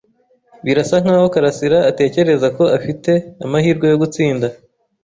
Birasa 0.65 0.95
nkaho 1.03 1.27
Karasiraatatekereza 1.33 2.47
ko 2.57 2.63
afite 2.77 3.11
amahirwe 3.45 3.85
yo 3.91 3.97
gutsinda. 4.01 4.47